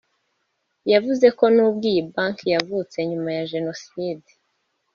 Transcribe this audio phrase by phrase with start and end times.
[0.91, 4.29] yavuze ko n’ubwo iyi banki yavutse nyuma ya Jenoside